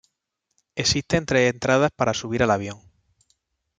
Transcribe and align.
Existen 0.73 1.27
tres 1.27 1.53
entradas 1.53 1.91
para 1.95 2.15
subir 2.15 2.41
al 2.41 2.49
avión. 2.49 2.81